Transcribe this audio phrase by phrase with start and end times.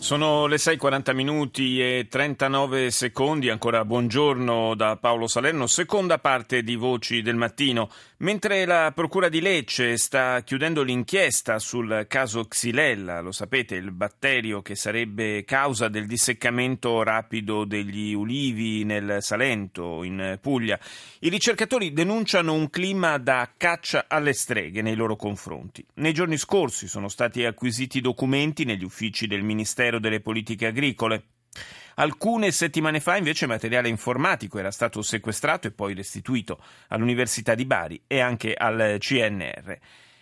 [0.00, 6.74] Sono le 6.40 minuti e 39 secondi, ancora buongiorno da Paolo Salerno, seconda parte di
[6.74, 7.90] Voci del Mattino.
[8.20, 14.62] Mentre la Procura di Lecce sta chiudendo l'inchiesta sul caso Xylella, lo sapete, il batterio
[14.62, 20.78] che sarebbe causa del disseccamento rapido degli ulivi nel Salento, in Puglia,
[21.20, 25.84] i ricercatori denunciano un clima da caccia alle streghe nei loro confronti.
[25.96, 31.24] Nei giorni scorsi sono stati acquisiti documenti negli uffici del Ministero Ministero delle Politiche Agricole.
[31.96, 38.02] Alcune settimane fa invece materiale informatico era stato sequestrato e poi restituito all'Università di Bari
[38.06, 39.78] e anche al CNR.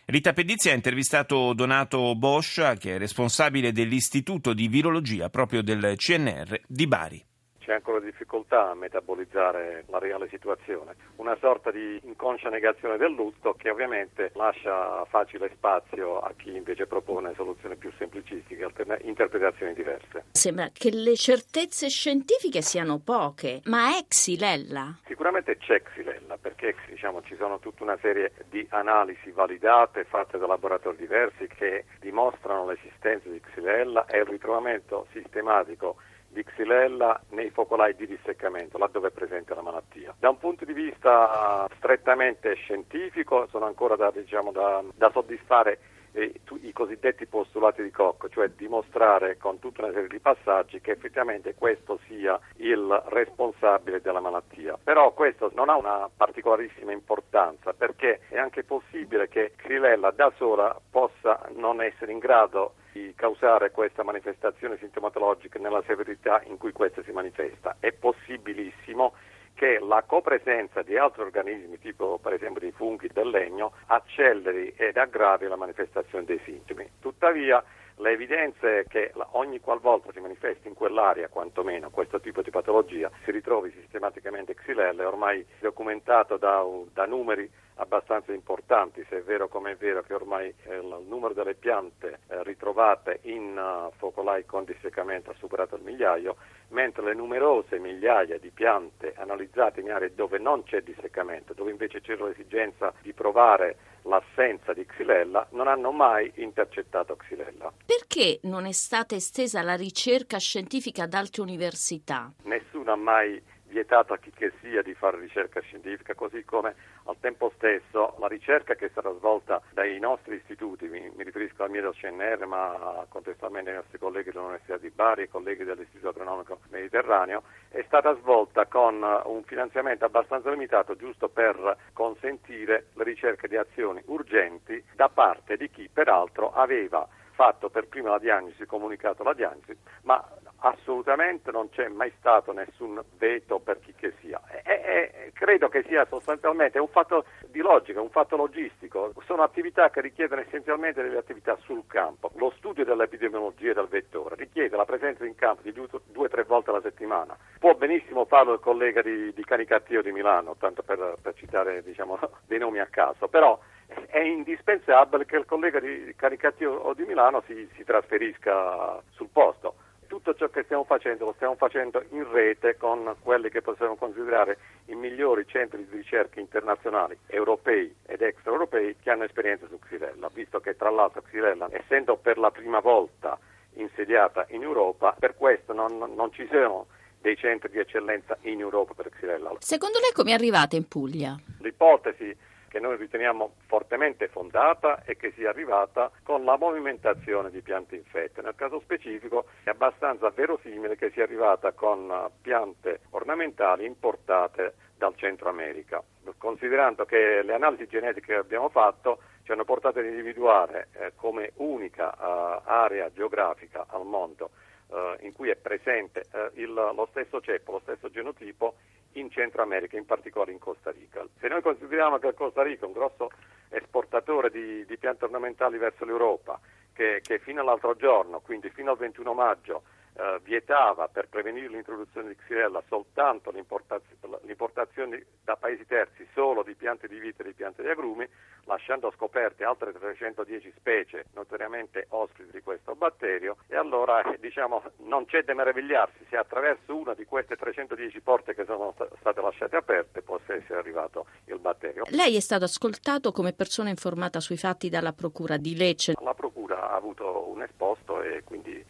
[0.06, 6.62] Rita Pedizzi ha intervistato Donato Boscia, che è responsabile dell'Istituto di Virologia proprio del CNR
[6.66, 7.27] di Bari
[7.68, 13.52] c'è ancora difficoltà a metabolizzare la reale situazione, una sorta di inconscia negazione del lutto
[13.58, 20.24] che ovviamente lascia facile spazio a chi invece propone soluzioni più semplicistiche, alterna- interpretazioni diverse.
[20.30, 25.00] Sembra che le certezze scientifiche siano poche, ma è Xylella?
[25.04, 30.46] Sicuramente c'è Xylella, perché diciamo, ci sono tutta una serie di analisi validate fatte da
[30.46, 35.96] laboratori diversi che dimostrano l'esistenza di Xylella e il ritrovamento sistematico
[36.28, 40.14] di Xylella nei focolai di disseccamento, laddove è presente la malattia.
[40.18, 45.78] Da un punto di vista strettamente scientifico sono ancora da, diciamo, da, da soddisfare
[46.12, 50.92] eh, i cosiddetti postulati di Koch, cioè dimostrare con tutta una serie di passaggi che
[50.92, 54.78] effettivamente questo sia il responsabile della malattia.
[54.82, 60.78] Però questo non ha una particolarissima importanza perché è anche possibile che Xylella da sola
[60.90, 67.02] possa non essere in grado di causare questa manifestazione sintomatologica nella severità in cui questa
[67.02, 67.76] si manifesta.
[67.78, 69.14] È possibilissimo
[69.54, 74.96] che la copresenza di altri organismi, tipo per esempio dei funghi del legno, acceleri ed
[74.96, 76.88] aggravi la manifestazione dei sintomi.
[77.00, 77.62] Tuttavia,
[77.98, 83.30] le evidenze che ogni qualvolta si manifesti in quell'area, quantomeno questo tipo di patologia, si
[83.30, 89.72] ritrovi sistematicamente Xylella, è ormai documentato da, da numeri abbastanza importanti, se è vero come
[89.72, 94.64] è vero che ormai eh, il numero delle piante eh, ritrovate in uh, focolai con
[94.64, 96.36] disseccamento ha superato il migliaio,
[96.70, 102.00] mentre le numerose migliaia di piante analizzate in aree dove non c'è disseccamento, dove invece
[102.00, 107.72] c'era l'esigenza di provare l'assenza di Xylella, non hanno mai intercettato Xylella.
[107.84, 112.32] Perché non è stata estesa la ricerca scientifica ad altre università?
[112.44, 117.16] Nessuno ha mai vietato a chi che sia di fare ricerca scientifica, così come al
[117.20, 121.70] tempo stesso la ricerca che è stata svolta dai nostri istituti, mi, mi riferisco al
[121.70, 126.58] mio del CNR, ma contestualmente ai nostri colleghi dell'Università di Bari e colleghi dell'Istituto Agronomico
[126.88, 133.56] Mediterraneo, è stata svolta con un finanziamento abbastanza limitato giusto per consentire le ricerche di
[133.56, 139.34] azioni urgenti da parte di chi peraltro aveva fatto per prima la diagnosi, comunicato la
[139.34, 140.26] diagnosi, ma
[140.60, 144.40] assolutamente non c'è mai stato nessun veto per chi che sia.
[144.64, 149.12] E, e, credo che sia sostanzialmente un fatto di logica, un fatto logistico.
[149.24, 152.30] Sono attività che richiedono essenzialmente delle attività sul campo.
[152.36, 156.70] Lo studio dell'epidemiologia del vettore richiede la presenza in campo di due o tre volte
[156.70, 157.36] alla settimana.
[157.58, 162.18] Può benissimo farlo il collega di, di Canicattio di Milano, tanto per, per citare diciamo,
[162.46, 163.58] dei nomi a caso, però
[164.06, 169.74] è indispensabile che il collega di Caricatio o di Milano si, si trasferisca sul posto
[170.08, 174.58] tutto ciò che stiamo facendo lo stiamo facendo in rete con quelli che possiamo considerare
[174.86, 180.58] i migliori centri di ricerca internazionali, europei ed extraeuropei, che hanno esperienza su Xylella, visto
[180.58, 183.38] che tra l'altro Xylella, essendo per la prima volta
[183.74, 186.86] insediata in Europa, per questo non, non ci sono
[187.20, 189.54] dei centri di eccellenza in Europa per Xylella.
[189.58, 191.36] Secondo lei come è arrivata in Puglia?
[191.60, 192.34] L'ipotesi
[192.78, 198.40] che noi riteniamo fortemente fondata e che sia arrivata con la movimentazione di piante infette.
[198.40, 205.16] Nel caso specifico è abbastanza verosimile che sia arrivata con uh, piante ornamentali importate dal
[205.16, 206.00] Centro America,
[206.38, 211.52] considerando che le analisi genetiche che abbiamo fatto ci hanno portato ad individuare eh, come
[211.56, 214.50] unica uh, area geografica al mondo
[214.88, 218.74] uh, in cui è presente uh, il, lo stesso ceppo, lo stesso genotipo
[219.18, 221.24] in Centro America, in particolare in Costa Rica.
[221.38, 223.30] Se noi consideriamo che Costa Rica è un grosso
[223.70, 226.58] esportatore di, di piante ornamentali verso l'Europa,
[226.92, 229.82] che, che, fino all'altro giorno, quindi fino al 21 maggio,
[230.18, 237.06] eh, vietava per prevenire l'introduzione di Xylella soltanto l'importazione da paesi terzi solo di piante
[237.06, 238.28] di vite e di piante di agrumi,
[238.64, 245.44] lasciando scoperte altre 310 specie notoriamente ospiti di questo batterio e allora diciamo non c'è
[245.44, 250.52] da meravigliarsi se attraverso una di queste 310 porte che sono state lasciate aperte possa
[250.52, 252.02] essere arrivato il batterio.
[252.08, 256.14] Lei è stato ascoltato come persona informata sui fatti dalla Procura di Lecce.
[256.20, 258.84] La Procura ha avuto un esposto e quindi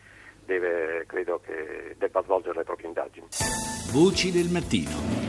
[0.49, 3.27] deve, credo che debba svolgere le proprie indagini.
[3.93, 5.27] Voci del mattino.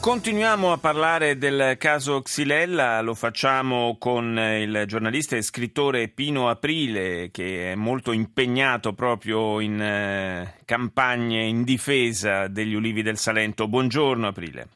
[0.00, 7.30] Continuiamo a parlare del caso Xylella, lo facciamo con il giornalista e scrittore Pino Aprile
[7.32, 13.66] che è molto impegnato proprio in eh, campagne in difesa degli ulivi del Salento.
[13.66, 14.68] Buongiorno Aprile.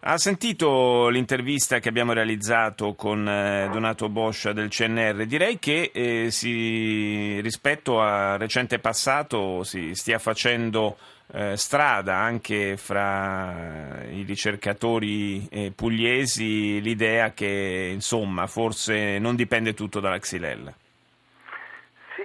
[0.00, 5.26] Ha sentito l'intervista che abbiamo realizzato con eh, Donato Boscia del CNR?
[5.26, 10.96] Direi che eh, si, rispetto al recente passato si stia facendo
[11.32, 19.98] eh, strada anche fra i ricercatori eh, pugliesi l'idea che insomma forse non dipende tutto
[19.98, 20.72] dalla Xylella.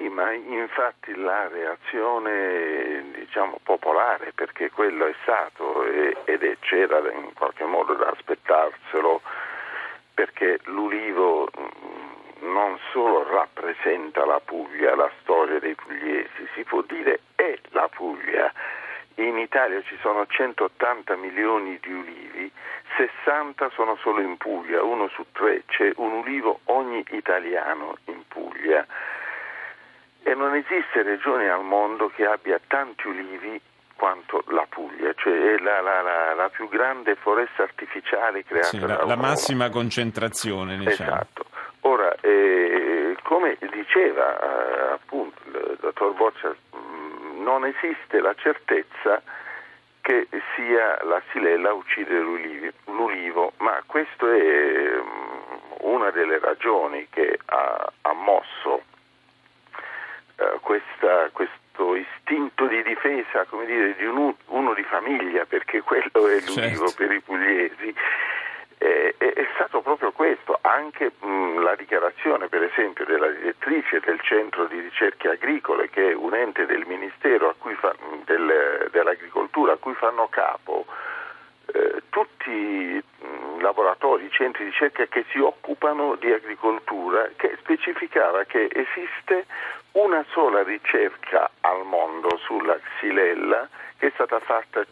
[0.10, 7.94] Ma infatti la reazione diciamo, popolare, perché quello è stato ed c'era in qualche modo
[7.94, 9.22] da aspettarselo,
[10.14, 17.22] perché l'ulivo mm, non solo rappresenta la Puglia, la storia dei pugliesi, si può dire
[17.36, 18.52] è la Puglia.
[19.16, 22.52] In Italia ci sono 180 milioni di ulivi,
[22.98, 28.86] 60 sono solo in Puglia, uno su tre, c'è un ulivo ogni italiano in Puglia
[30.24, 33.62] e non esiste regione al mondo che abbia tanti ulivi
[33.96, 38.80] quanto la Puglia, cioè è la, la, la, la più grande foresta artificiale creata sì,
[38.80, 40.78] la, la massima concentrazione.
[40.78, 41.12] Diciamo.
[41.12, 41.46] Esatto.
[41.82, 49.22] Ora, eh, come diceva eh, appunto il dottor Boccia, mm, non esiste la certezza
[50.02, 52.20] che sia la xylella a uccidere
[52.86, 55.44] l'ulivo, ma questa è mm,
[55.82, 58.84] una delle ragioni che ha, ha mosso
[60.36, 66.28] eh, questa, questo istinto di difesa, come dire, di un, uno di famiglia, perché quello
[66.28, 66.94] è l'unico certo.
[66.98, 67.96] per i pugliesi.
[68.78, 74.20] Eh, è, è, stato proprio questo, anche mh, la dichiarazione per esempio della direttrice del
[74.20, 77.96] centro di ricerche agricole che è un ente del Ministero fa,
[78.26, 80.86] del, dell'Agricoltura a cui fanno capo
[81.68, 83.02] eh, tutti
[83.64, 89.48] laboratori, centri di ricerca che si occupano di agricoltura, che specificava che esiste
[89.94, 93.68] una sola ricerca al mondo sulla xylella
[93.98, 94.86] che è stata fatta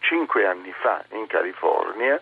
[0.00, 2.20] cinque anni fa in California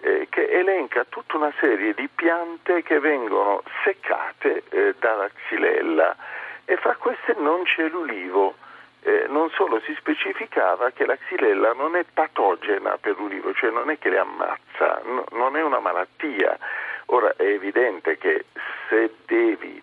[0.00, 6.16] eh, che elenca tutta una serie di piante che vengono seccate eh, dalla xylella
[6.64, 8.54] e fra queste non c'è l'ulivo.
[9.02, 13.90] Eh, non solo si specificava che la xylella non è patogena per l'ulivo, cioè non
[13.90, 16.58] è che le ammazza, no, non è una malattia.
[17.06, 18.44] Ora è evidente che
[18.88, 19.82] se devi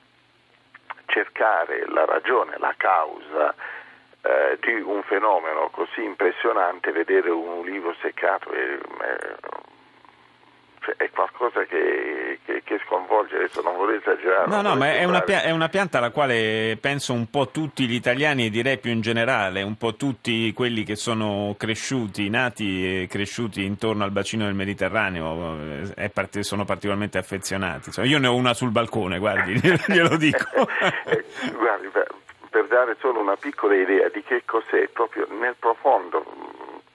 [1.08, 3.56] cercare la ragione, la causa
[4.22, 9.36] eh, di un fenomeno così impressionante, vedere un ulivo seccato è, è,
[10.88, 14.48] cioè, è qualcosa che, che, che, sconvolge, adesso non vorrei esagerare.
[14.48, 17.94] No, no, ma è una, è una, pianta alla quale penso un po' tutti gli
[17.94, 23.08] italiani e direi più in generale, un po' tutti quelli che sono cresciuti, nati e
[23.08, 25.58] cresciuti intorno al bacino del Mediterraneo,
[25.96, 27.88] eh, part- sono particolarmente affezionati.
[27.88, 30.46] Insomma, io ne ho una sul balcone, guardi, glielo dico.
[31.08, 32.08] Eh, guardi, per,
[32.50, 36.24] per dare solo una piccola idea di che cos'è, proprio nel profondo,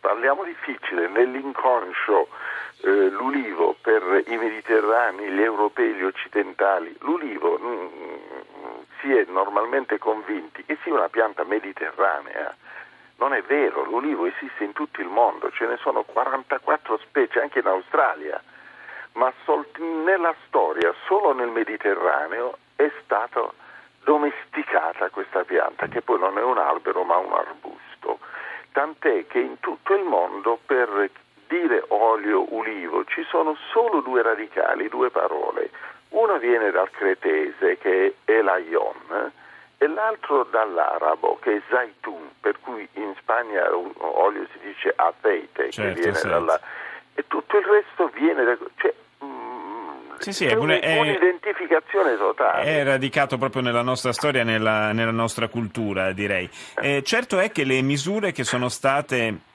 [0.01, 2.29] parliamo difficile, nell'inconscio
[2.83, 9.99] eh, l'ulivo per i mediterranei, gli europei, gli occidentali, l'ulivo mh, mm, si è normalmente
[9.99, 12.55] convinti che sia una pianta mediterranea.
[13.17, 17.61] Non è vero, l'ulivo esiste in tutto il mondo, ce ne sono 44 specie anche
[17.61, 18.43] in Australia,
[19.13, 23.49] ma sol- nella storia solo nel Mediterraneo è stata
[24.03, 28.19] domesticata questa pianta, che poi non è un albero ma un arbusto.
[28.73, 31.11] Tant'è che in tutto il mondo per
[31.53, 35.71] dire olio ulivo ci sono solo due radicali, due parole.
[36.11, 39.33] Una viene dal cretese che è elayon
[39.77, 45.95] e l'altro dall'arabo che è zaitun, per cui in Spagna olio si dice aceite, certo,
[45.95, 46.29] che viene certo.
[46.29, 46.61] dalla...
[47.15, 48.57] e tutto il resto viene da...
[48.77, 48.95] Cioè,
[49.25, 52.63] mm, sì, sì, è, un, è un'identificazione totale.
[52.63, 56.49] È radicato proprio nella nostra storia, nella, nella nostra cultura, direi.
[56.81, 59.51] Eh, certo è che le misure che sono state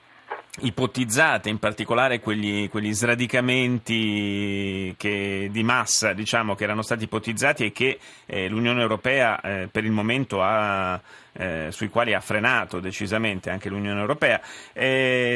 [0.60, 7.72] ipotizzate, in particolare quegli, quegli sradicamenti che, di massa diciamo, che erano stati ipotizzati e
[7.72, 11.00] che eh, l'Unione Europea eh, per il momento ha,
[11.34, 14.42] eh, sui quali ha frenato decisamente anche l'Unione Europea,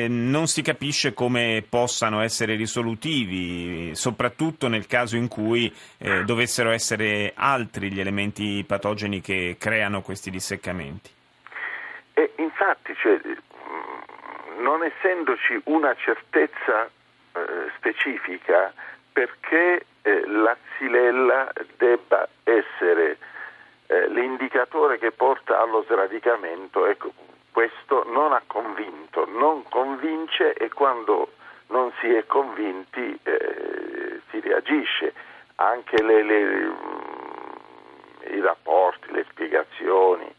[0.07, 7.33] non si capisce come possano essere risolutivi, soprattutto nel caso in cui eh, dovessero essere
[7.35, 11.09] altri gli elementi patogeni che creano questi disseccamenti.
[12.37, 13.19] Infatti, cioè,
[14.61, 16.89] non essendoci una certezza
[17.33, 18.73] eh, specifica
[19.11, 23.17] perché eh, la xylella debba essere
[23.87, 27.11] eh, l'indicatore che porta allo sradicamento, ecco,
[27.51, 31.33] questo non ha convinto, non convince e quando
[31.67, 35.13] non si è convinti eh, si reagisce.
[35.55, 40.33] Anche le, le, mm, i rapporti, le spiegazioni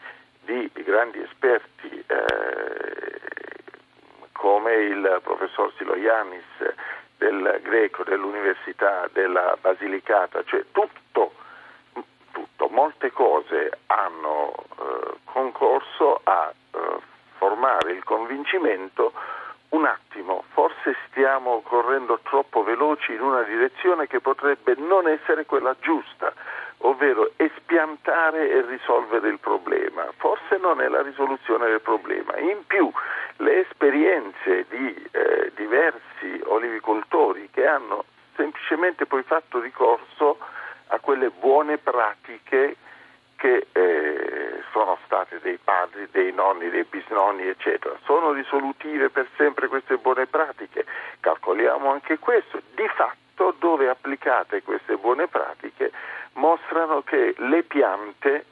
[0.45, 3.12] di grandi esperti eh,
[4.43, 6.43] come il professor Siloiannis
[7.17, 11.35] del Greco, dell'Università della Basilicata, cioè tutto,
[12.33, 16.79] tutto molte cose hanno eh, concorso a eh,
[17.37, 19.13] formare il convincimento
[19.69, 25.77] un attimo, forse stiamo correndo troppo veloci in una direzione che potrebbe non essere quella
[25.81, 26.33] giusta,
[26.79, 30.05] ovvero espiantare e risolvere il problema.
[30.17, 32.37] Forse non è la risoluzione del problema.
[32.39, 32.91] In più
[33.43, 38.05] le esperienze di eh, diversi olivicoltori che hanno
[38.37, 40.39] semplicemente poi fatto ricorso
[40.89, 42.77] a quelle buone pratiche
[43.37, 47.97] che eh, sono state dei padri, dei nonni, dei bisnonni, eccetera.
[48.05, 50.87] Sono risolutive per sempre queste buone pratiche?
[51.19, 52.63] Calcoliamo anche questo.
[52.75, 55.91] Di fatto, dove applicate queste buone pratiche,
[56.35, 58.45] mostrano che le piante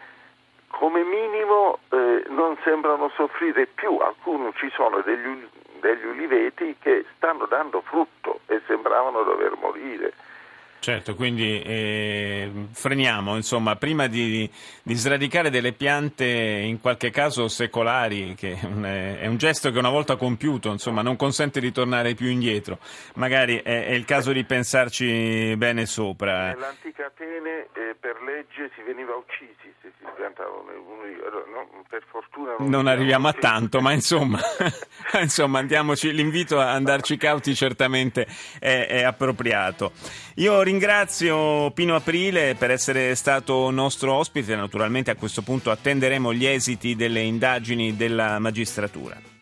[0.80, 5.46] come minimo eh, non sembrano soffrire più, alcuni ci sono degli,
[5.78, 10.14] degli uliveti che stanno dando frutto e sembravano dover morire.
[10.80, 14.50] Certo, quindi eh, freniamo, insomma, prima di,
[14.82, 20.16] di, sradicare delle piante in qualche caso secolari, che è un, gesto che una volta
[20.16, 22.78] compiuto, insomma, non consente di tornare più indietro.
[23.16, 26.54] Magari è, è il caso di pensarci bene sopra.
[26.54, 30.64] Nell'antica Atene eh, per legge si veniva uccisi se si piantavano
[31.52, 34.40] no, per fortuna non, non arriviamo a tanto, ma insomma,
[35.20, 38.26] insomma andiamoci, l'invito a andarci cauti certamente
[38.58, 39.92] è, è appropriato.
[40.36, 46.46] Io ringrazio Pino Aprile per essere stato nostro ospite, naturalmente a questo punto attenderemo gli
[46.46, 49.30] esiti delle indagini della magistratura.